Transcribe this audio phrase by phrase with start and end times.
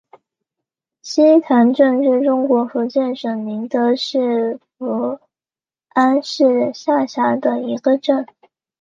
[1.03, 5.19] 溪潭镇是中国福建省宁德市福
[5.89, 8.25] 安市下辖的一个镇。